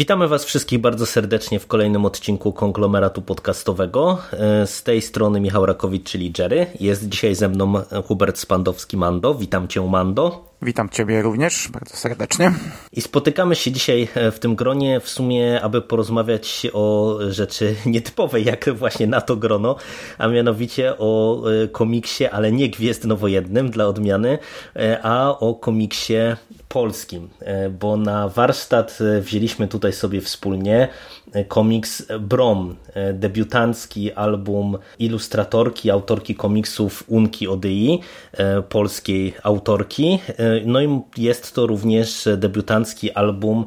[0.00, 4.18] Witamy Was wszystkich bardzo serdecznie w kolejnym odcinku konglomeratu podcastowego.
[4.32, 6.66] E, Z tej strony Michał Rakowicz, czyli Jerry.
[6.80, 7.72] Jest dzisiaj ze mną
[8.08, 9.34] Hubert Spandowski, Mando.
[9.34, 10.49] Witam Cię, Mando.
[10.62, 12.52] Witam Ciebie również bardzo serdecznie.
[12.92, 18.70] I spotykamy się dzisiaj w tym gronie w sumie, aby porozmawiać o rzeczy nietypowej, jak
[18.74, 19.76] właśnie na to grono,
[20.18, 24.38] a mianowicie o e, komiksie, ale nie Gwiezdnowojennym dla odmiany,
[24.76, 26.14] e, a o komiksie
[26.68, 30.88] polskim, e, bo na warsztat wzięliśmy tutaj sobie wspólnie
[31.48, 32.76] komiks Brom,
[33.12, 38.00] debiutancki album ilustratorki, autorki komiksów Unki Odyi,
[38.68, 40.18] polskiej autorki.
[40.66, 43.64] No i jest to również debiutancki album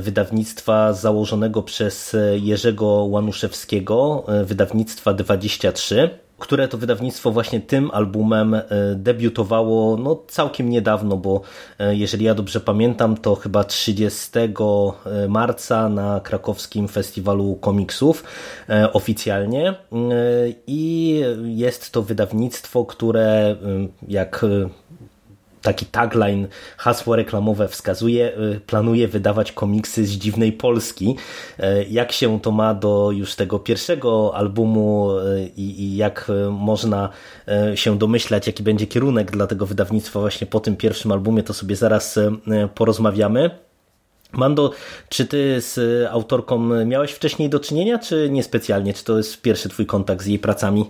[0.00, 8.56] wydawnictwa założonego przez Jerzego Łanuszewskiego, wydawnictwa 23 które to wydawnictwo właśnie tym albumem
[8.94, 11.40] debiutowało no, całkiem niedawno, bo
[11.78, 14.30] jeżeli ja dobrze pamiętam, to chyba 30
[15.28, 18.24] marca na krakowskim festiwalu komiksów
[18.92, 19.74] oficjalnie.
[20.66, 23.56] I jest to wydawnictwo, które
[24.08, 24.44] jak
[25.66, 28.32] taki tagline, hasło reklamowe wskazuje,
[28.66, 31.16] planuje wydawać komiksy z dziwnej Polski.
[31.90, 35.10] Jak się to ma do już tego pierwszego albumu
[35.56, 37.08] i, i, jak można
[37.74, 41.76] się domyślać, jaki będzie kierunek dla tego wydawnictwa właśnie po tym pierwszym albumie, to sobie
[41.76, 42.18] zaraz
[42.74, 43.50] porozmawiamy.
[44.32, 44.70] Mando,
[45.08, 45.78] czy ty z
[46.10, 48.94] autorką miałeś wcześniej do czynienia, czy niespecjalnie?
[48.94, 50.84] Czy to jest pierwszy twój kontakt z jej pracami?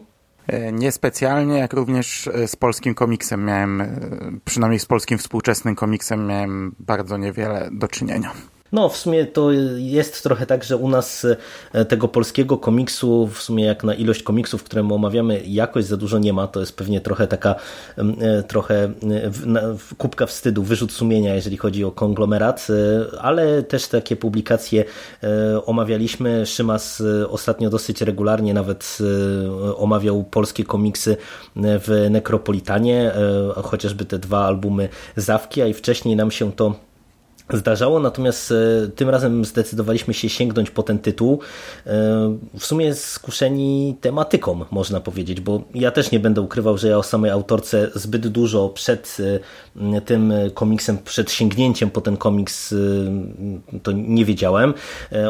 [0.73, 3.83] Niespecjalnie, jak również z polskim komiksem miałem,
[4.45, 8.33] przynajmniej z polskim współczesnym komiksem miałem bardzo niewiele do czynienia.
[8.73, 11.27] No, w sumie to jest trochę tak, że u nas
[11.89, 16.19] tego polskiego komiksu, w sumie jak na ilość komiksów, które my omawiamy, jakoś za dużo
[16.19, 16.47] nie ma.
[16.47, 17.55] To jest pewnie trochę taka
[18.49, 18.93] trochę
[19.99, 22.67] kubka wstydu, wyrzut sumienia, jeżeli chodzi o konglomerat,
[23.21, 24.85] ale też takie publikacje
[25.67, 26.47] omawialiśmy.
[26.47, 28.99] Szymas ostatnio dosyć regularnie nawet
[29.77, 31.17] omawiał polskie komiksy
[31.57, 33.13] w Nekropolitanie,
[33.65, 36.86] chociażby te dwa albumy Zawki, a i wcześniej nam się to
[37.53, 38.55] zdarzało, natomiast
[38.97, 41.39] tym razem zdecydowaliśmy się sięgnąć po ten tytuł.
[42.59, 47.03] W sumie skuszeni tematyką, można powiedzieć, bo ja też nie będę ukrywał, że ja o
[47.03, 49.17] samej autorce zbyt dużo przed
[50.05, 52.75] tym komiksem, przed sięgnięciem po ten komiks
[53.83, 54.75] to nie wiedziałem.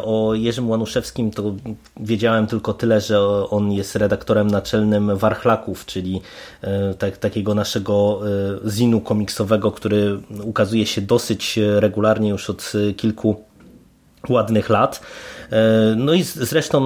[0.02, 1.54] O Jerzym Łanuszewskim to
[2.00, 6.20] wiedziałem tylko tyle, że on jest redaktorem naczelnym Warchlaków, czyli
[6.98, 8.20] tak, takiego naszego
[8.66, 13.45] zinu komiksowego, który ukazuje się dosyć regularnie regularnie już od kilku
[14.28, 15.00] ładnych lat.
[15.96, 16.78] No i zresztą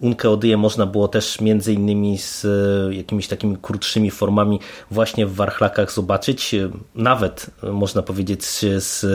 [0.00, 2.46] Unkę Odyję można było też między innymi z
[2.90, 6.54] jakimiś takimi krótszymi formami właśnie w Warchlakach zobaczyć,
[6.94, 8.44] nawet można powiedzieć
[8.78, 9.06] z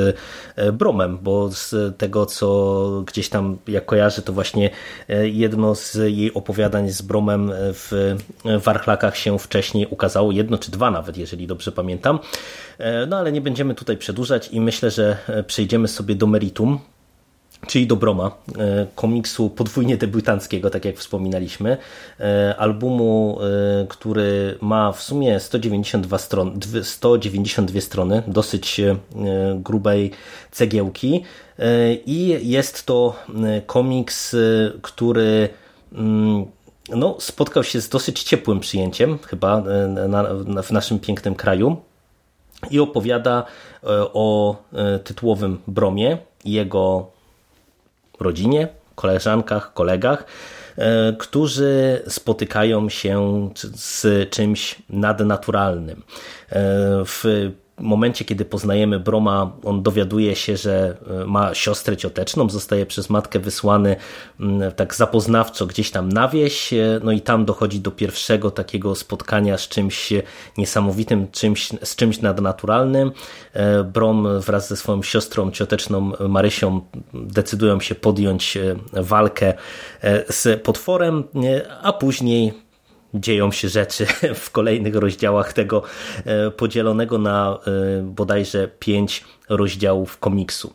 [0.73, 4.69] Bromem, bo z tego co gdzieś tam jak kojarzę to właśnie
[5.23, 8.16] jedno z jej opowiadań z Bromem w
[8.63, 12.19] Warchlakach się wcześniej ukazało, jedno czy dwa nawet, jeżeli dobrze pamiętam.
[13.07, 15.17] No ale nie będziemy tutaj przedłużać i myślę, że
[15.47, 16.79] przejdziemy sobie do meritum
[17.68, 18.31] czyli do Broma,
[18.96, 21.78] komiksu podwójnie debiutanckiego, tak jak wspominaliśmy,
[22.58, 23.40] albumu,
[23.90, 26.52] który ma w sumie 192 strony,
[26.84, 28.81] 192 strony, dosyć
[29.56, 30.12] grubej
[30.52, 31.24] cegiełki
[32.06, 33.16] i jest to
[33.66, 34.36] komiks,
[34.82, 35.50] który
[36.90, 39.64] no, spotkał się z dosyć ciepłym przyjęciem chyba
[40.64, 41.78] w naszym pięknym kraju
[42.72, 43.46] i opowiada
[44.14, 44.56] o
[45.03, 47.15] tytułowym Bromie jego
[48.20, 50.26] rodzinie, koleżankach, kolegach,
[51.20, 56.03] którzy spotykają się z czymś nadnaturalnym.
[57.06, 63.40] W momencie, kiedy poznajemy Broma, on dowiaduje się, że ma siostrę cioteczną, zostaje przez matkę
[63.40, 63.96] wysłany
[64.76, 66.74] tak zapoznawczo gdzieś tam na wieś,
[67.04, 70.14] no i tam dochodzi do pierwszego takiego spotkania z czymś
[70.58, 73.12] niesamowitym, czymś, z czymś nadnaturalnym.
[73.94, 76.82] Brom wraz ze swoją siostrą cioteczną Marysią
[77.14, 78.58] decydują się podjąć
[78.94, 79.54] walkę
[80.30, 81.24] z potworem,
[81.82, 82.65] a później
[83.20, 84.06] dzieją się rzeczy
[84.46, 85.84] w kolejnych rozdziałach tego
[86.58, 87.59] podzielonego na
[88.03, 90.73] bodajże pięć rozdziałów komiksu.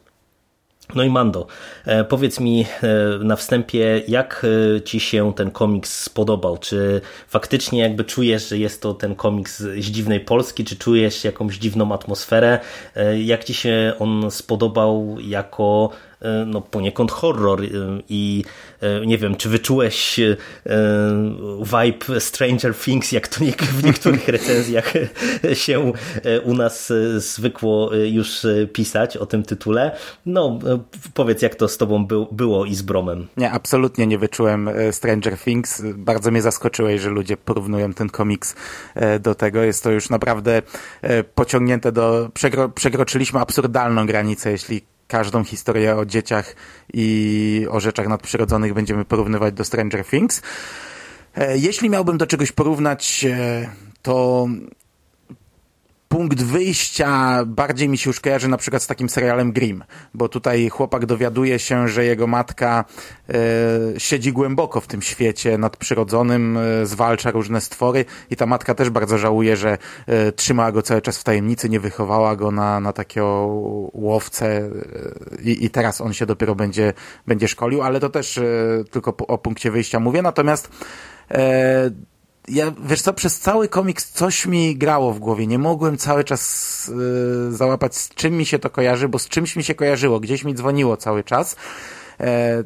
[0.94, 1.46] No i Mando,
[1.86, 4.46] e, powiedz mi e, na wstępie, jak
[4.76, 6.58] e, ci się ten komiks spodobał?
[6.58, 11.58] Czy faktycznie jakby czujesz, że jest to ten komiks z dziwnej Polski, czy czujesz jakąś
[11.58, 12.58] dziwną atmosferę?
[13.18, 16.09] Jak ci się on spodobał jako E,
[16.46, 17.66] no, poniekąd horror e,
[18.08, 18.44] i
[18.80, 20.20] e, nie wiem, czy wyczułeś
[21.62, 24.92] vibe Stranger Things, jak to w niektórych recenzjach
[25.54, 25.92] się
[26.44, 29.96] u nas zwykło już pisać o tym tytule.
[30.26, 30.58] No,
[31.14, 33.26] powiedz, jak to z tobą było i z Bromem.
[33.36, 35.82] Nie, absolutnie nie wyczułem Stranger Things.
[35.94, 38.54] Bardzo mnie zaskoczyłeś, że ludzie porównują ten komiks
[39.20, 39.62] do tego.
[39.62, 40.62] Jest to już naprawdę
[41.34, 42.30] pociągnięte do...
[42.34, 42.68] Przekro...
[42.68, 46.56] Przekroczyliśmy absurdalną granicę, jeśli każdą historię o dzieciach
[46.94, 50.42] i o rzeczach nadprzyrodzonych będziemy porównywać do Stranger Things.
[51.36, 53.70] E, jeśli miałbym do czegoś porównać, e,
[54.02, 54.46] to
[56.10, 59.84] punkt wyjścia bardziej mi się już kojarzy na przykład z takim serialem Grimm,
[60.14, 62.84] bo tutaj chłopak dowiaduje się, że jego matka
[63.28, 63.34] e,
[63.98, 69.18] siedzi głęboko w tym świecie nadprzyrodzonym, e, zwalcza różne stwory i ta matka też bardzo
[69.18, 73.46] żałuje, że e, trzymała go cały czas w tajemnicy, nie wychowała go na, na takiego
[73.92, 74.70] łowcę
[75.42, 76.92] i, i teraz on się dopiero będzie,
[77.26, 78.40] będzie szkolił, ale to też
[78.90, 80.70] tylko po, o punkcie wyjścia mówię, natomiast
[82.48, 85.46] ja, wiesz co, przez cały komiks coś mi grało w głowie.
[85.46, 86.90] Nie mogłem cały czas
[87.48, 90.20] yy, załapać, z czym mi się to kojarzy, bo z czymś mi się kojarzyło.
[90.20, 91.56] Gdzieś mi dzwoniło cały czas.
[92.20, 92.64] E,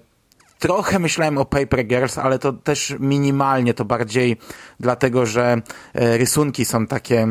[0.59, 4.37] trochę myślałem o Paper Girls, ale to też minimalnie, to bardziej
[4.81, 5.63] dlatego, że
[5.95, 7.27] e, rysunki są takie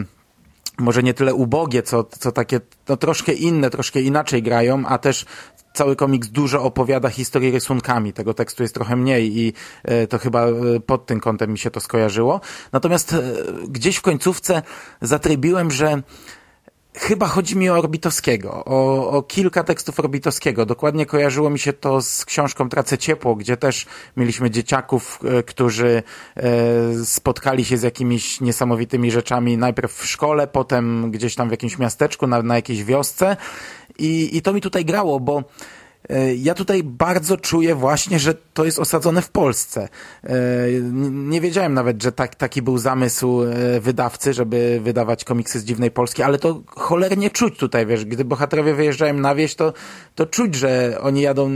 [0.78, 2.60] może nie tyle ubogie, co, co takie
[2.90, 5.26] no, troszkę inne, troszkę inaczej grają, a też
[5.74, 8.14] cały komiks dużo opowiada historii rysunkami.
[8.14, 9.54] Tego tekstu jest trochę mniej i
[9.84, 10.54] e, to chyba e,
[10.86, 12.42] pod tym kątem mi się to skojarzyło.
[12.72, 13.22] Natomiast e,
[13.68, 14.62] gdzieś w końcówce
[15.02, 16.02] zatrybiłem, że
[16.98, 20.66] Chyba chodzi mi o Orbitowskiego, o, o, kilka tekstów Orbitowskiego.
[20.66, 23.86] Dokładnie kojarzyło mi się to z książką Tracę Ciepło, gdzie też
[24.18, 26.04] mieliśmy dzieciaków, którzy
[27.06, 32.28] spotkali się z jakimiś niesamowitymi rzeczami najpierw w szkole, potem gdzieś tam w jakimś miasteczku,
[32.28, 33.38] na, na jakiejś wiosce
[34.00, 35.44] i, i to mi tutaj grało, bo e,
[36.38, 39.90] ja tutaj bardzo czuję właśnie, że to jest osadzone w Polsce.
[40.24, 40.34] E,
[41.12, 45.92] nie wiedziałem nawet, że tak, taki był zamysł e, wydawcy, żeby wydawać komiksy z dziwnej
[45.92, 49.74] Polski, ale to cholernie czuć tutaj, wiesz, gdy bohaterowie wyjeżdżają na wieś, to,
[50.16, 51.50] to czuć, że oni jadą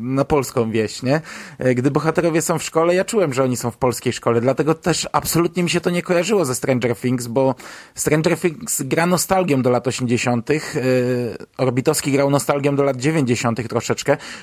[0.00, 1.20] na polską wieś, nie?
[1.74, 5.08] Gdy bohaterowie są w szkole, ja czułem, że oni są w polskiej szkole, dlatego też
[5.12, 7.54] absolutnie mi się to nie kojarzyło ze Stranger Things, bo
[7.94, 10.50] Stranger Things gra nostalgią do lat 80.,
[11.58, 13.68] Orbitowski grał nostalgią do lat 90.
[13.68, 13.93] troszeczkę.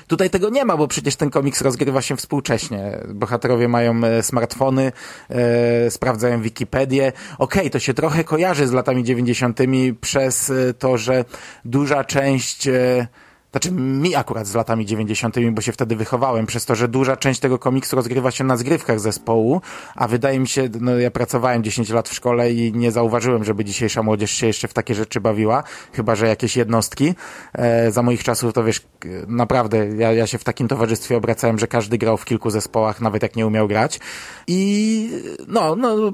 [0.06, 2.98] Tutaj tego nie ma, bo przecież ten komiks rozgrywa się współcześnie.
[3.08, 4.92] Bohaterowie mają e, smartfony,
[5.30, 7.12] e, sprawdzają Wikipedię.
[7.38, 9.58] Okej, okay, to się trochę kojarzy z latami 90.
[10.00, 11.24] przez e, to, że
[11.64, 13.06] duża część e,
[13.52, 17.40] znaczy mi akurat z latami 90., bo się wtedy wychowałem, przez to, że duża część
[17.40, 19.60] tego komiksu rozgrywa się na zgrywkach zespołu,
[19.94, 23.64] a wydaje mi się, no ja pracowałem 10 lat w szkole i nie zauważyłem, żeby
[23.64, 25.62] dzisiejsza młodzież się jeszcze w takie rzeczy bawiła,
[25.92, 27.14] chyba, że jakieś jednostki.
[27.52, 28.80] E, za moich czasów to wiesz,
[29.28, 33.22] naprawdę, ja, ja się w takim towarzystwie obracałem, że każdy grał w kilku zespołach, nawet
[33.22, 34.00] jak nie umiał grać.
[34.46, 35.10] I
[35.48, 36.12] no, no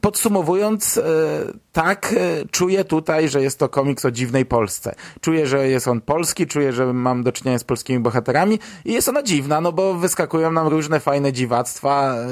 [0.00, 4.94] podsumowując, e, tak, e, czuję tutaj, że jest to komiks o dziwnej Polsce.
[5.20, 9.08] Czuję, że jest on polski, czuję, że mam do czynienia z polskimi bohaterami i jest
[9.08, 12.14] ona dziwna, no bo wyskakują nam różne fajne dziwactwa.
[12.14, 12.26] E,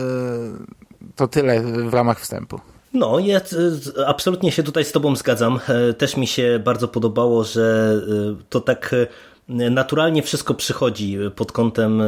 [1.16, 2.60] to tyle w ramach wstępu.
[2.94, 3.40] No, ja
[4.06, 5.60] absolutnie się tutaj z Tobą zgadzam.
[5.68, 7.96] E, też mi się bardzo podobało, że
[8.48, 8.94] to tak
[9.48, 12.02] naturalnie wszystko przychodzi pod kątem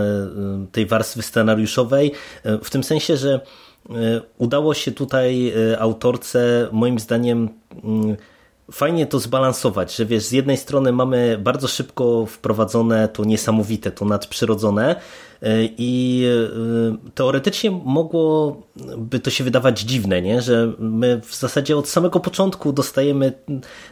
[0.72, 2.12] tej warstwy scenariuszowej,
[2.62, 3.40] w tym sensie, że
[4.38, 7.48] udało się tutaj autorce, moim zdaniem,
[7.84, 8.16] mm,
[8.72, 14.04] fajnie to zbalansować, że wiesz, z jednej strony mamy bardzo szybko wprowadzone to niesamowite, to
[14.04, 14.96] nadprzyrodzone
[15.42, 15.48] e,
[15.78, 20.42] i e, teoretycznie mogłoby to się wydawać dziwne, nie?
[20.42, 23.32] że my w zasadzie od samego początku dostajemy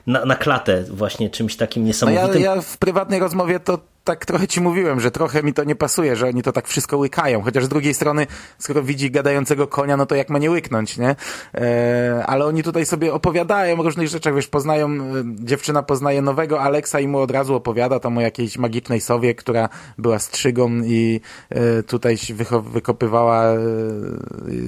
[0.07, 2.29] na, na klatę właśnie czymś takim niesamowitym.
[2.29, 5.65] No ja, ja w prywatnej rozmowie to tak trochę ci mówiłem, że trochę mi to
[5.65, 7.43] nie pasuje, że oni to tak wszystko łykają.
[7.43, 8.27] Chociaż z drugiej strony,
[8.59, 11.17] skoro widzi gadającego konia, no to jak ma nie łyknąć, nie?
[11.55, 16.61] E, ale oni tutaj sobie opowiadają o różnych rzeczach, wiesz, poznają, e, dziewczyna poznaje nowego
[16.61, 19.69] Aleksa i mu od razu opowiada tam o jakiejś magicznej sowie, która
[19.99, 22.17] była strzygą i e, tutaj
[22.63, 23.59] wykopywała e,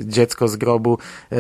[0.05, 0.99] dziecko z grobu.
[1.33, 1.37] E,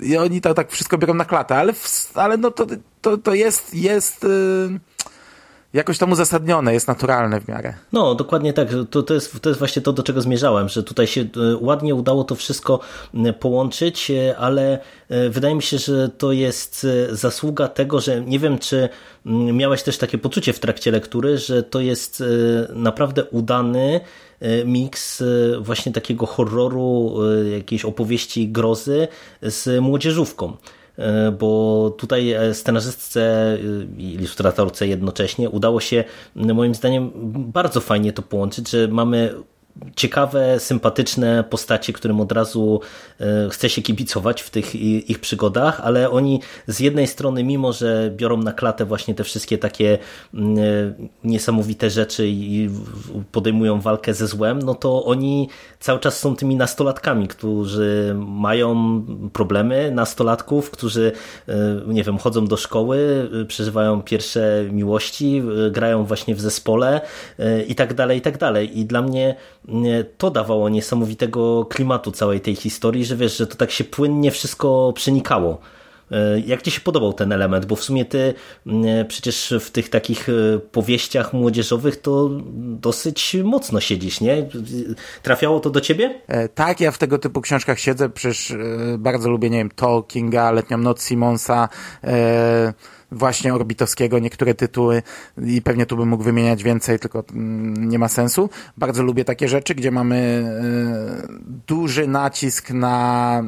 [0.00, 2.66] I oni to tak wszystko biorą na klatę, ale, w, ale no to,
[3.00, 4.28] to, to jest, jest e,
[5.72, 7.74] jakoś tam uzasadnione, jest naturalne w miarę.
[7.92, 8.68] No, dokładnie tak.
[8.90, 11.26] To, to, jest, to jest właśnie to, do czego zmierzałem, że tutaj się e,
[11.60, 12.80] ładnie udało to wszystko
[13.40, 18.58] połączyć, e, ale e, wydaje mi się, że to jest zasługa tego, że nie wiem,
[18.58, 18.88] czy
[19.52, 22.22] miałeś też takie poczucie w trakcie lektury, że to jest
[22.74, 24.00] naprawdę udany
[24.64, 25.22] miks
[25.60, 27.16] właśnie takiego horroru,
[27.52, 29.08] jakiejś opowieści grozy
[29.42, 30.56] z młodzieżówką.
[30.98, 33.58] E, bo tutaj e, scenarzystce
[33.98, 37.10] i ilustratorce jednocześnie udało się moim zdaniem
[37.52, 39.34] bardzo fajnie to połączyć, że mamy
[39.96, 42.80] ciekawe, sympatyczne postacie, którym od razu
[43.20, 44.74] e, chce się kibicować w tych
[45.10, 49.58] ich przygodach, ale oni z jednej strony, mimo że biorą na klatę właśnie te wszystkie
[49.58, 49.98] takie
[50.34, 50.62] mm, e,
[51.24, 52.70] niesamowite rzeczy i
[53.32, 55.48] podejmują walkę ze złem, no to oni
[55.80, 59.02] cały czas są tymi nastolatkami, którzy mają
[59.32, 61.12] problemy nastolatków, którzy
[61.48, 61.54] e,
[61.86, 67.00] nie wiem, chodzą do szkoły, przeżywają pierwsze miłości, grają właśnie w zespole
[67.68, 68.78] i tak dalej, i tak dalej.
[68.78, 69.36] I dla mnie
[70.18, 74.92] to dawało niesamowitego klimatu całej tej historii, że wiesz, że to tak się płynnie wszystko
[74.96, 75.58] przenikało.
[76.12, 77.66] E, jak Ci się podobał ten element?
[77.66, 78.34] Bo w sumie Ty
[79.08, 84.48] przecież w tych takich e, powieściach młodzieżowych to dosyć mocno siedzisz, nie?
[85.22, 86.20] Trafiało to do Ciebie?
[86.28, 88.54] E, tak, ja w tego typu książkach siedzę, przecież
[88.98, 91.68] bardzo lubię, nie wiem, Tolkien'a, Letnią Noc Simonsa,
[93.12, 95.02] właśnie Orbitowskiego, niektóre tytuły
[95.46, 98.50] i pewnie tu bym mógł wymieniać więcej, tylko mm, nie ma sensu.
[98.76, 103.42] Bardzo lubię takie rzeczy, gdzie mamy e, duży nacisk na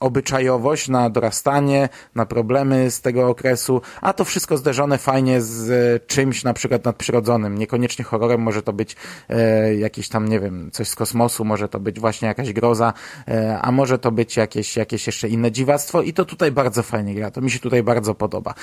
[0.00, 6.44] obyczajowość, na dorastanie, na problemy z tego okresu, a to wszystko zderzone fajnie z czymś
[6.44, 7.58] na przykład nadprzyrodzonym.
[7.58, 8.96] Niekoniecznie horrorem, może to być
[9.28, 12.92] e, jakiś tam, nie wiem, coś z kosmosu, może to być właśnie jakaś groza,
[13.28, 17.14] e, a może to być jakieś, jakieś jeszcze inne dziwactwo i to tutaj bardzo fajnie
[17.14, 17.30] gra.
[17.30, 18.54] To mi się tutaj bardzo podoba.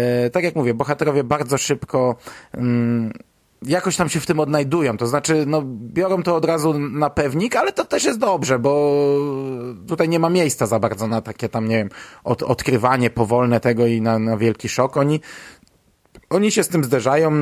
[0.00, 2.16] E, tak jak mówię, bohaterowie bardzo szybko
[2.54, 3.12] mm,
[3.62, 4.96] jakoś tam się w tym odnajdują.
[4.96, 9.02] To znaczy, no, biorą to od razu na pewnik, ale to też jest dobrze, bo
[9.88, 11.88] tutaj nie ma miejsca za bardzo na takie tam, nie wiem,
[12.24, 14.96] od, odkrywanie powolne tego i na, na wielki szok.
[14.96, 15.20] Oni,
[16.30, 17.32] oni się z tym zderzają,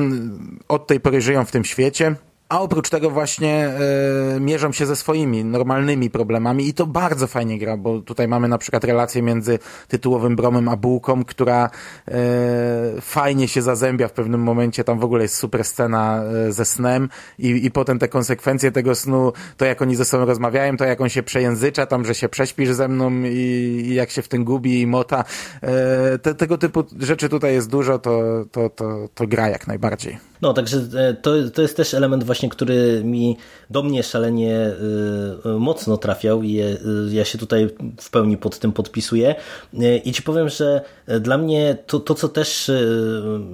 [0.67, 2.15] od tej pory żyją w tym świecie
[2.49, 3.67] a oprócz tego właśnie
[4.35, 8.47] e, mierzą się ze swoimi normalnymi problemami i to bardzo fajnie gra, bo tutaj mamy
[8.47, 11.69] na przykład relację między tytułowym Bromem a Bułką, która
[12.07, 12.11] e,
[13.01, 17.09] fajnie się zazębia w pewnym momencie, tam w ogóle jest super scena e, ze snem
[17.39, 21.01] i, i potem te konsekwencje tego snu, to jak oni ze sobą rozmawiają, to jak
[21.01, 23.29] on się przejęzycza, tam, że się prześpisz ze mną i,
[23.85, 25.23] i jak się w tym gubi i mota.
[26.21, 30.17] Te, tego typu rzeczy tutaj jest dużo, to, to, to, to gra jak najbardziej.
[30.41, 30.87] No, także
[31.21, 33.37] to, to jest też element właśnie, który mi
[33.69, 34.71] do mnie szalenie
[35.45, 36.77] y, mocno trafiał i y,
[37.11, 37.69] ja się tutaj
[38.01, 39.35] w pełni pod tym podpisuję.
[39.73, 40.81] Y, I ci powiem, że
[41.19, 42.71] dla mnie to, to co też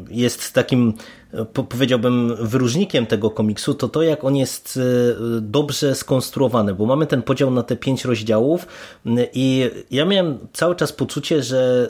[0.10, 0.94] jest takim
[1.70, 4.79] powiedziałbym wyróżnikiem tego komiksu, to to jak on jest
[5.41, 8.67] dobrze skonstruowany, bo mamy ten podział na te pięć rozdziałów
[9.34, 11.89] i ja miałem cały czas poczucie, że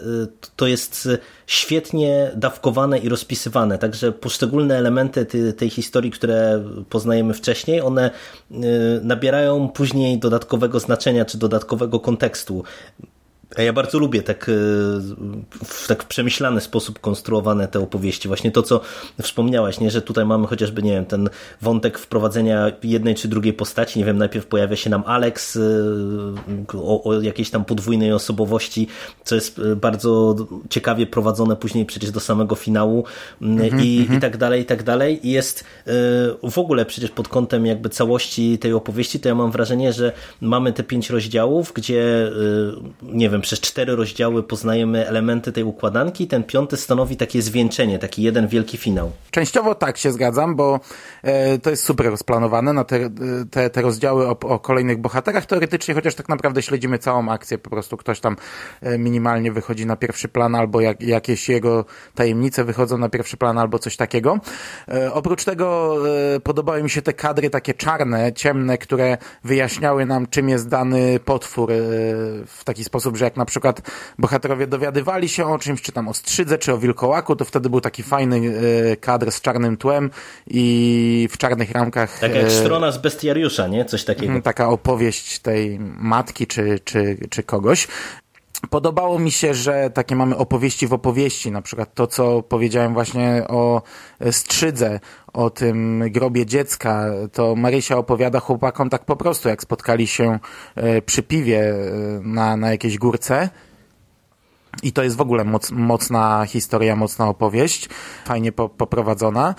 [0.56, 1.10] to jest
[1.48, 8.12] świetnie dawkowane i rozpisywane, także poszczególne elementy tej historii, które poznajemy wcześniej, one
[8.52, 8.56] y,
[9.04, 12.64] nabierają później dodatkowego znaczenia czy dodatkowego kontekstu.
[13.58, 14.52] Ja bardzo lubię tak e,
[15.66, 18.28] w tak przemyślany sposób konstruowane te opowieści.
[18.28, 18.82] Właśnie to, co
[19.22, 19.92] wspomniałaś, nie?
[19.92, 21.30] że tutaj mamy chociażby, nie wiem, ten
[21.62, 24.00] wątek wprowadzenia jednej czy drugiej postaci.
[24.00, 25.60] Nie wiem, najpierw pojawia się nam Alex e,
[26.74, 28.88] o, o jakiejś tam podwójnej osobowości,
[29.24, 30.36] co jest e, bardzo
[30.70, 33.06] ciekawie prowadzone później przecież do samego finału
[33.42, 35.28] -hmm, i, i tak dalej, i tak dalej.
[35.28, 35.64] I jest
[36.44, 40.12] w ogóle przecież pod kątem jakby całości tej opowieści, to ja mam wrażenie, że
[40.42, 42.32] mamy te pięć rozdziałów, gdzie
[43.04, 48.24] nie wiem, przez cztery rozdziały poznajemy elementy tej układanki, ten piąty stanowi takie zwieńczenie, taki
[48.24, 49.12] jeden wielki finał.
[49.32, 50.80] Częściowo tak się zgadzam, bo
[51.24, 53.10] e, to jest super rozplanowane na te,
[53.52, 57.70] te, te rozdziały o, o, kolejnych bohaterach teoretycznie, chociaż tak naprawdę śledzimy całą akcję, po
[57.70, 58.36] prostu ktoś tam
[58.82, 63.58] e, minimalnie wychodzi na pierwszy plan, albo jak, jakieś jego tajemnice wychodzą na pierwszy plan,
[63.58, 64.40] albo coś takiego.
[64.88, 65.98] E, oprócz tego
[66.36, 71.20] e, podobały mi się te kadry takie czarne, ciemne, które wyjaśniały nam, czym jest dany
[71.20, 71.76] potwór e,
[72.48, 73.82] w taki sposób, że jak na przykład
[74.20, 77.82] bohaterowie dowiadywali się o czymś, czy tam o strzydze, czy o wilkołaku, to wtedy był
[77.82, 78.42] taki fajny
[78.92, 80.10] e, kadr z czarnym tłem
[80.48, 82.20] i w czarnych ramkach.
[82.20, 83.86] Tak jak e, strona z bestiariusza, nie?
[83.86, 84.42] Coś takiego.
[84.42, 87.88] Taka opowieść tej matki, czy, czy, czy kogoś.
[88.70, 93.44] Podobało mi się, że takie mamy opowieści w opowieści, na przykład to, co powiedziałem właśnie
[93.48, 93.82] o
[94.32, 95.00] Strzydze,
[95.34, 100.40] o tym grobie dziecka, to Marysia opowiada chłopakom tak po prostu, jak spotkali się
[100.76, 101.76] e, przy piwie e,
[102.24, 103.50] na, na jakiejś górce
[104.84, 107.90] I to jest w ogóle moc, mocna historia, mocna opowieść,
[108.26, 109.56] fajnie po, poprowadzona.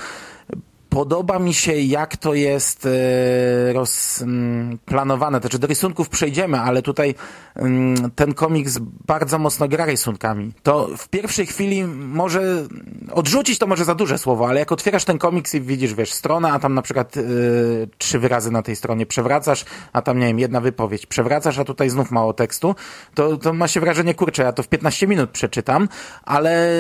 [0.96, 5.40] Podoba mi się, jak to jest e, rozplanowane.
[5.40, 7.14] Znaczy, do rysunków przejdziemy, ale tutaj
[7.56, 10.52] mm, ten komiks bardzo mocno gra rysunkami.
[10.62, 12.66] To w pierwszej chwili może
[13.12, 16.52] odrzucić to może za duże słowo, ale jak otwierasz ten komiks i widzisz, wiesz, stronę,
[16.52, 20.38] a tam na przykład yy, trzy wyrazy na tej stronie przewracasz, a tam, nie wiem,
[20.38, 22.74] jedna wypowiedź przewracasz, a tutaj znów mało tekstu,
[23.14, 25.88] to, to ma się wrażenie, kurczę, ja to w 15 minut przeczytam,
[26.24, 26.70] ale,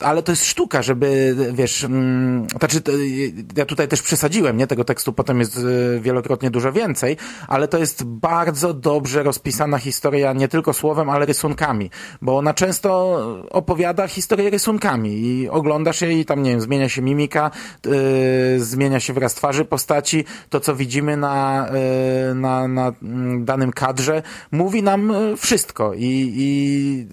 [0.00, 1.88] ale to jest sztuka, żeby, wiesz, yy,
[2.58, 2.82] znaczy,
[3.56, 4.66] ja tutaj też przesadziłem, nie?
[4.66, 7.16] Tego tekstu potem jest y, wielokrotnie dużo więcej,
[7.48, 11.90] ale to jest bardzo dobrze rozpisana historia nie tylko słowem, ale rysunkami,
[12.22, 13.18] bo ona często
[13.50, 17.50] opowiada historię rysunkami i oglądasz je i tam, nie wiem, zmienia się mimika,
[17.86, 17.92] yy,
[18.60, 21.68] zmienia się wyraz twarzy postaci, to co widzimy na,
[22.28, 27.06] yy, na, na mm, danym kadrze mówi nam y, wszystko i, i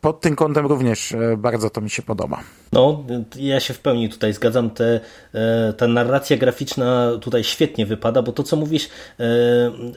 [0.00, 2.40] pod tym kątem również y, bardzo to mi się podoba.
[2.72, 3.04] No,
[3.36, 4.70] ja się w pełni tutaj zgadzam.
[4.70, 5.00] Te,
[5.34, 8.88] e, ta narracja graficzna tutaj świetnie wypada, bo to, co mówisz,
[9.20, 9.24] e,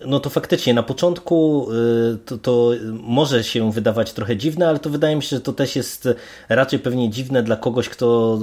[0.06, 4.90] no to faktycznie na początku e, to, to może się wydawać trochę dziwne, ale to
[4.90, 6.10] wydaje mi się, że to też jest
[6.50, 8.40] raczej pewnie dziwne dla kogoś, kto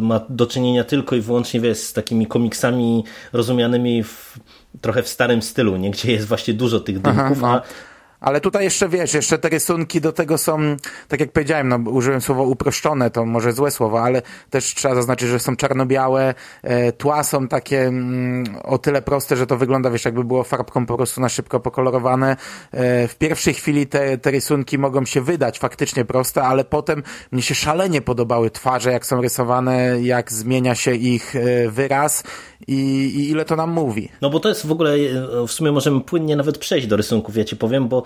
[0.00, 4.38] ma do czynienia tylko i wyłącznie wiesz, z takimi komiksami rozumianymi w,
[4.80, 5.90] trochę w starym stylu, nie?
[5.90, 7.87] gdzie jest właśnie dużo tych dymków, Aha, no.
[8.20, 10.76] Ale tutaj jeszcze wiesz, jeszcze te rysunki do tego są,
[11.08, 15.28] tak jak powiedziałem, no użyłem słowa uproszczone, to może złe słowo, ale też trzeba zaznaczyć,
[15.28, 20.04] że są czarno-białe, e, tła są takie mm, o tyle proste, że to wygląda, wiesz,
[20.04, 22.36] jakby było farbką po prostu na szybko pokolorowane.
[22.72, 27.42] E, w pierwszej chwili te, te rysunki mogą się wydać faktycznie proste, ale potem mnie
[27.42, 32.22] się szalenie podobały twarze, jak są rysowane, jak zmienia się ich e, wyraz
[32.66, 32.74] i,
[33.16, 34.08] i ile to nam mówi.
[34.20, 37.36] No bo to jest w ogóle, e, w sumie możemy płynnie nawet przejść do rysunków,
[37.36, 38.02] ja ci powiem, bo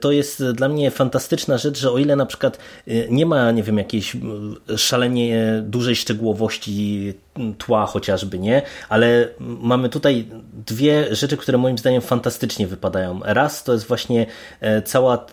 [0.00, 2.58] to jest dla mnie fantastyczna rzecz, że o ile na przykład
[2.88, 4.16] e, nie ma, nie wiem, jakiejś
[4.76, 7.14] szalenie dużej szczegółowości
[7.58, 8.62] tła chociażby, nie?
[8.88, 10.28] Ale mamy tutaj
[10.66, 13.20] dwie rzeczy, które moim zdaniem fantastycznie wypadają.
[13.24, 14.26] Raz to jest właśnie
[14.84, 15.26] cała,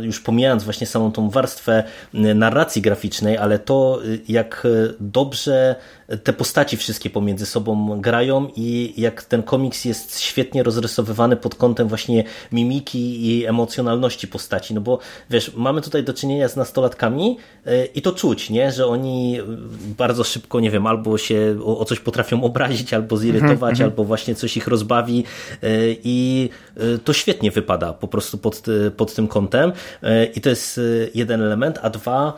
[0.00, 4.66] już pomijając właśnie samą tą warstwę narracji graficznej, ale to jak
[5.00, 5.76] dobrze
[6.24, 11.88] te postaci wszystkie pomiędzy sobą grają i jak ten komiks jest świetnie rozrysowywany pod kątem
[11.88, 14.98] właśnie mimiki i emocjonalności postaci, no bo
[15.30, 19.38] wiesz, mamy tutaj do czynienia z nastolatkami e, i to czuć, nie, że oni
[19.98, 24.34] bardzo szybko, nie wiem, albo się o coś potrafią obrazić, albo zirytować, mhm, albo właśnie
[24.34, 25.24] coś ich rozbawi
[25.62, 25.66] e,
[26.04, 28.62] i e, to świetnie wypada po prostu pod,
[28.96, 29.72] pod tym kątem
[30.34, 30.80] i to jest
[31.14, 32.32] jeden element, a dwa,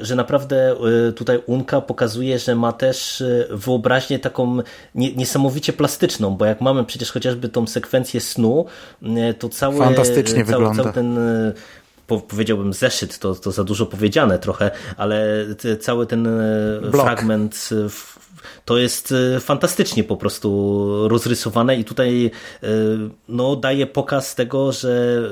[0.00, 0.76] że naprawdę
[1.16, 4.58] tutaj Unka pokazuje, że ma też wyobraźnię taką
[4.94, 8.66] niesamowicie plastyczną, bo jak mamy przecież chociażby tą sekwencję snu,
[9.38, 10.82] to cały, Fantastycznie cały, wygląda.
[10.82, 11.18] cały ten
[12.18, 15.46] powiedziałbym zeszyt, to, to za dużo powiedziane trochę, ale
[15.80, 16.28] cały ten
[16.80, 17.06] Blok.
[17.06, 17.70] fragment
[18.64, 22.30] to jest e, fantastycznie po prostu rozrysowane i tutaj
[22.62, 22.66] e,
[23.28, 25.22] no, daje pokaz tego, że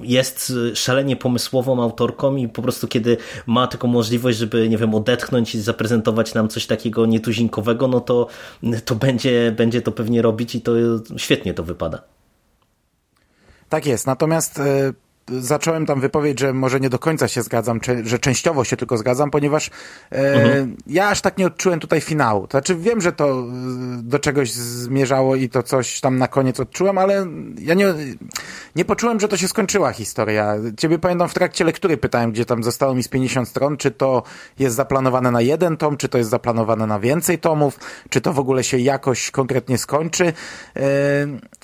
[0.00, 4.94] e, jest szalenie pomysłową autorką i po prostu kiedy ma taką możliwość, żeby nie wiem,
[4.94, 8.26] odetchnąć i zaprezentować nam coś takiego nietuzinkowego, no to,
[8.84, 10.72] to będzie, będzie to pewnie robić i to
[11.16, 12.02] świetnie to wypada.
[13.68, 14.60] Tak jest, natomiast
[15.40, 19.30] zacząłem tam wypowiedź, że może nie do końca się zgadzam, że częściowo się tylko zgadzam,
[19.30, 19.70] ponieważ
[20.12, 20.76] e, mhm.
[20.86, 22.46] ja aż tak nie odczułem tutaj finału.
[22.46, 23.44] To znaczy wiem, że to e,
[24.02, 27.26] do czegoś zmierzało i to coś tam na koniec odczułem, ale
[27.58, 27.94] ja nie,
[28.76, 30.54] nie poczułem, że to się skończyła historia.
[30.78, 34.22] Ciebie pamiętam w trakcie lektury pytałem, gdzie tam zostało mi z 50 stron, czy to
[34.58, 37.78] jest zaplanowane na jeden tom, czy to jest zaplanowane na więcej tomów,
[38.10, 40.32] czy to w ogóle się jakoś konkretnie skończy.
[40.76, 40.82] E,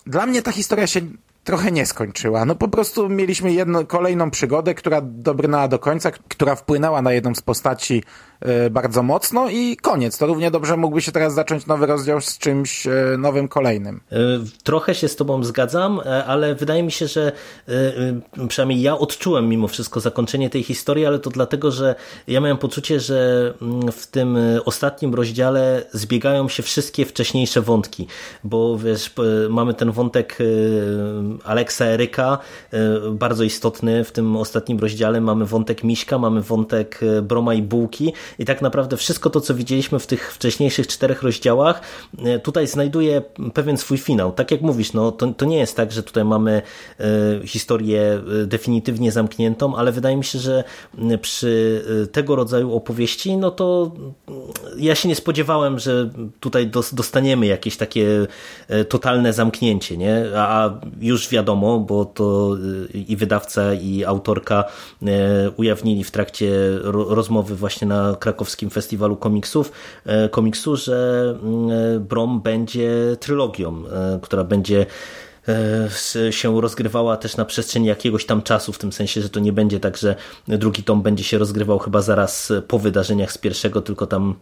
[0.06, 1.00] dla mnie ta historia się
[1.48, 2.44] trochę nie skończyła.
[2.44, 7.34] No po prostu mieliśmy jedną, kolejną przygodę, która dobrnęła do końca, która wpłynęła na jedną
[7.34, 8.02] z postaci
[8.40, 10.18] E, bardzo mocno i koniec.
[10.18, 14.00] To równie dobrze mógłby się teraz zacząć nowy rozdział z czymś e, nowym, kolejnym.
[14.12, 14.16] E,
[14.62, 17.32] trochę się z tobą zgadzam, ale wydaje mi się, że
[18.48, 21.94] przynajmniej ja odczułem mimo wszystko zakończenie tej historii, ale to dlatego, że
[22.28, 28.06] ja miałem poczucie, że mm, w tym ostatnim rozdziale zbiegają się wszystkie wcześniejsze wątki,
[28.44, 29.14] bo wiesz,
[29.50, 30.38] mamy ten wątek
[31.44, 32.38] Aleksa Eryka,
[33.10, 38.44] bardzo istotny w tym ostatnim rozdziale, mamy wątek Miśka, mamy wątek Broma i Bułki i
[38.44, 41.80] tak naprawdę wszystko to, co widzieliśmy w tych wcześniejszych czterech rozdziałach,
[42.24, 43.22] e, tutaj znajduje
[43.54, 44.32] pewien swój finał.
[44.32, 46.62] Tak jak mówisz, no, to, to nie jest tak, że tutaj mamy
[47.00, 50.64] e, historię e, definitywnie zamkniętą, ale wydaje mi się, że
[51.22, 53.92] przy tego rodzaju opowieści, no to
[54.76, 58.26] ja się nie spodziewałem, że tutaj dostaniemy jakieś takie
[58.88, 60.24] totalne zamknięcie, nie?
[60.36, 60.70] A
[61.00, 62.56] już już wiadomo, bo to
[62.94, 64.64] i wydawca, i autorka
[65.56, 66.50] ujawnili w trakcie
[66.92, 69.72] rozmowy właśnie na krakowskim festiwalu komiksów,
[70.30, 71.38] komiksu, że
[72.00, 73.82] Brom będzie trylogią,
[74.22, 74.86] która będzie
[76.30, 79.80] się rozgrywała też na przestrzeni jakiegoś tam czasu, w tym sensie, że to nie będzie
[79.80, 80.16] tak, że
[80.48, 84.34] drugi tom będzie się rozgrywał chyba zaraz po wydarzeniach z pierwszego, tylko tam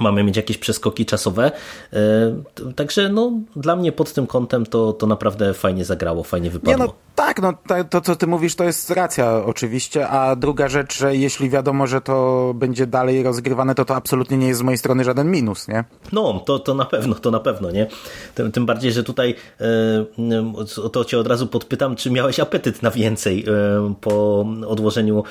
[0.00, 1.52] mamy mieć jakieś przeskoki czasowe.
[1.92, 6.72] E, także no, dla mnie pod tym kątem to, to naprawdę fajnie zagrało, fajnie wypadło.
[6.72, 7.52] Nie, no, tak, no
[7.90, 12.00] to co ty mówisz to jest racja oczywiście, a druga rzecz, że jeśli wiadomo, że
[12.00, 15.84] to będzie dalej rozgrywane, to to absolutnie nie jest z mojej strony żaden minus, nie?
[16.12, 17.86] No, to, to na pewno, to na pewno, nie?
[18.34, 22.90] Tym, tym bardziej, że tutaj e, to cię od razu podpytam, czy miałeś apetyt na
[22.90, 25.24] więcej e, po odłożeniu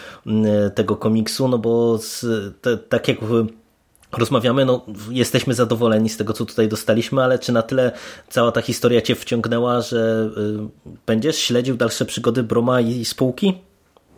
[0.76, 2.00] tego komiksu, no bo
[2.62, 3.18] te, tak jak
[4.12, 7.92] rozmawiamy, no jesteśmy zadowoleni z tego, co tutaj dostaliśmy, ale czy na tyle
[8.30, 10.30] cała ta historia cię wciągnęła, że
[10.86, 13.69] y, będziesz śledził dalsze przygody Broma i spółki?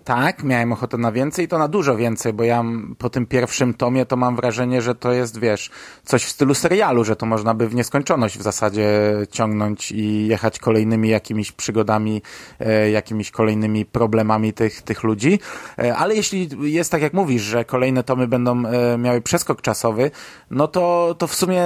[0.03, 2.63] Tak, miałem ochotę na więcej, to na dużo więcej, bo ja
[2.97, 5.69] po tym pierwszym tomie to mam wrażenie, że to jest, wiesz,
[6.05, 8.87] coś w stylu serialu, że to można by w nieskończoność w zasadzie
[9.31, 12.21] ciągnąć i jechać kolejnymi jakimiś przygodami,
[12.59, 15.39] e, jakimiś kolejnymi problemami tych, tych ludzi.
[15.79, 20.11] E, ale jeśli jest tak jak mówisz, że kolejne tomy będą e, miały przeskok czasowy,
[20.51, 21.63] no to, to w sumie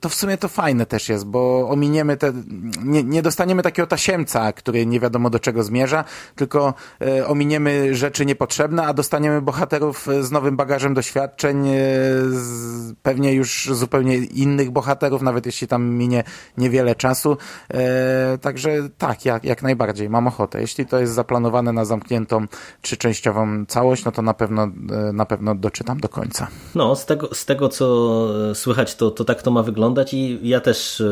[0.00, 2.32] to w sumie to fajne też jest, bo ominiemy te,
[2.84, 6.04] nie, nie dostaniemy takiego tasiemca, który nie wiadomo do czego zmierza,
[6.36, 6.74] tylko
[7.26, 11.72] ominiemy rzeczy niepotrzebne, a dostaniemy bohaterów z nowym bagażem doświadczeń, e,
[12.30, 16.24] z pewnie już zupełnie innych bohaterów, nawet jeśli tam minie
[16.58, 17.36] niewiele czasu.
[17.74, 20.60] E, także tak, jak, jak najbardziej, mam ochotę.
[20.60, 22.46] Jeśli to jest zaplanowane na zamkniętą
[22.82, 26.48] czy częściową całość, no to na pewno, e, na pewno doczytam do końca.
[26.74, 28.08] No, z tego, z tego co
[28.54, 31.02] słychać, to, to tak to ma wyglądać i ja też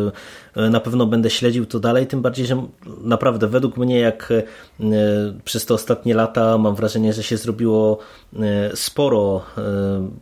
[0.57, 2.67] na pewno będę śledził to dalej, tym bardziej, że
[3.01, 4.33] naprawdę według mnie jak
[5.45, 7.99] przez te ostatnie lata mam wrażenie, że się zrobiło
[8.39, 9.63] e, sporo e,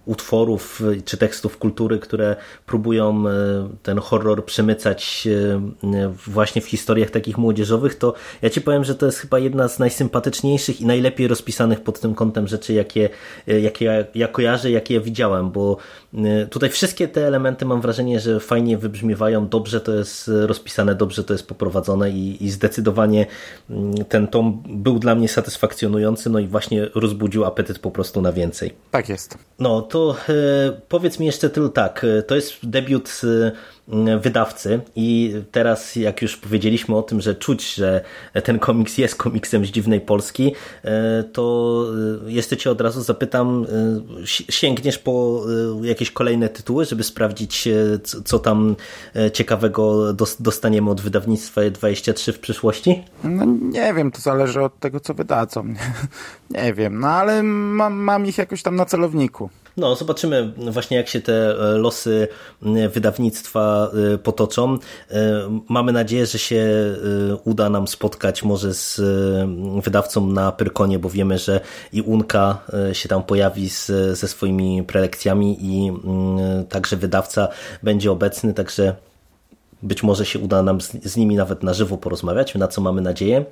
[0.04, 3.32] utworów czy tekstów kultury, które próbują e,
[3.82, 5.28] ten horror przemycać
[6.26, 9.78] właśnie w historiach takich młodzieżowych, to ja ci powiem, że to jest chyba jedna z
[9.78, 13.08] najsympatyczniejszych i najlepiej rozpisanych pod tym kątem rzeczy, jakie,
[13.46, 15.76] jakie ja kojarzę, jakie ja widziałem, bo
[16.50, 21.32] tutaj wszystkie te elementy mam wrażenie, że fajnie wybrzmiewają, dobrze to jest rozpisane, dobrze to
[21.32, 23.26] jest poprowadzone i, i zdecydowanie
[23.70, 28.32] mm, ten tom był dla mnie satysfakcjonujący no i właśnie rozbudził apetyt po prostu na
[28.32, 28.74] więcej.
[28.90, 29.38] Tak jest.
[29.58, 30.32] No to e,
[30.88, 33.52] powiedz mi jeszcze tylko tak, e, to jest debiut e,
[34.20, 38.04] wydawcy i teraz jak już powiedzieliśmy o tym, że czuć, że
[38.44, 40.54] ten komiks jest komiksem z dziwnej Polski,
[41.32, 41.86] to
[42.26, 43.66] jeszcze cię od razu zapytam,
[44.24, 45.44] sięgniesz po
[45.82, 47.68] jakieś kolejne tytuły, żeby sprawdzić
[48.24, 48.76] co tam
[49.32, 53.02] ciekawego dostaniemy od wydawnictwa 23 w przyszłości?
[53.24, 55.64] No nie wiem, to zależy od tego co wydadzą.
[56.50, 59.50] Nie wiem, no ale mam, mam ich jakoś tam na celowniku.
[59.76, 62.28] No, zobaczymy właśnie jak się te e, losy
[62.92, 64.78] wydawnictwa e, potoczą.
[65.10, 65.18] E,
[65.68, 66.64] mamy nadzieję, że się
[67.44, 69.00] uda nam spotkać może z
[69.84, 71.60] wydawcą na Pyrkonie, bo wiemy, że
[71.92, 72.58] i Unka
[72.92, 73.86] się tam pojawi z,
[74.18, 75.92] ze swoimi prelekcjami i
[76.68, 77.48] także wydawca
[77.82, 78.94] będzie obecny, także
[79.82, 83.00] być może się uda nam z, z nimi nawet na żywo porozmawiać, na co mamy
[83.00, 83.44] nadzieję.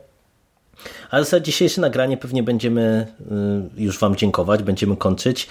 [1.10, 3.06] Ale za dzisiejsze nagranie pewnie będziemy
[3.76, 5.48] y, już Wam dziękować, będziemy kończyć.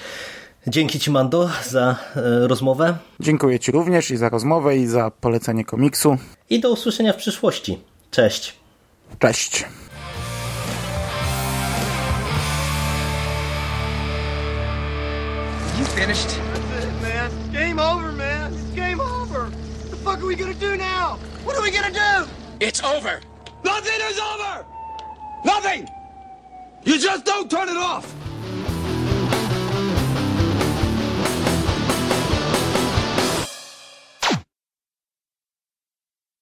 [0.67, 1.95] Dzięki Ci, Mando, za
[2.43, 2.97] y, rozmowę.
[3.19, 6.17] Dziękuję Ci również i za rozmowę, i za polecenie komiksu.
[6.49, 7.79] I do usłyszenia w przyszłości.
[8.11, 8.55] Cześć.
[9.19, 9.65] Cześć.
[15.79, 16.27] You finished?
[16.29, 17.31] That's it, man.
[17.53, 18.53] game over, man.
[18.53, 19.39] It's game over.
[19.49, 21.17] What the fuck are we gonna do now?
[21.45, 22.27] What are we gonna do?
[22.59, 23.19] It's over.
[23.63, 24.65] Nothing is over!
[25.45, 25.87] Nothing!
[26.83, 28.05] You just don't turn it off!